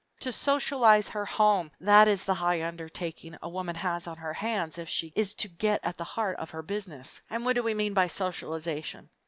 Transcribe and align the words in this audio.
To 0.21 0.31
socialize 0.31 1.09
her 1.09 1.27
home, 1.27 1.69
that 1.79 2.07
is 2.07 2.23
the 2.25 2.33
high 2.33 2.63
undertaking 2.67 3.37
a 3.39 3.47
woman 3.47 3.75
has 3.75 4.07
on 4.07 4.17
her 4.17 4.33
hands 4.33 4.79
if 4.79 4.89
she 4.89 5.13
is 5.15 5.35
to 5.35 5.47
get 5.47 5.79
at 5.83 5.95
the 5.99 6.03
heart 6.03 6.37
of 6.37 6.49
her 6.49 6.63
Business. 6.63 7.21
And 7.29 7.45
what 7.45 7.53
do 7.53 7.61
we 7.61 7.75
mean 7.75 7.93
by 7.93 8.07
socialization? 8.07 9.11